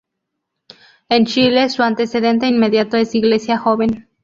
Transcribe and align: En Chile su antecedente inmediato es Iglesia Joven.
En 1.09 1.25
Chile 1.27 1.69
su 1.69 1.83
antecedente 1.83 2.47
inmediato 2.47 2.97
es 2.97 3.13
Iglesia 3.13 3.59
Joven. 3.59 4.07